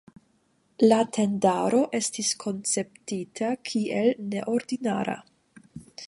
La 0.85 0.95
tendaro 1.17 1.81
estis 1.99 2.31
konceptita 2.43 3.51
kiel 3.71 4.09
neordinara. 4.31 5.19